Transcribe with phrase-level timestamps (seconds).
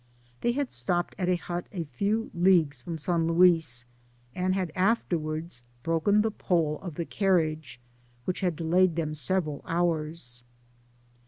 [0.41, 3.85] They had stopped at a hut a few leagues from San Luis,
[4.33, 7.79] and had afterwards broken the pole 0t the carriage,
[8.25, 10.41] which had delayed them several hours.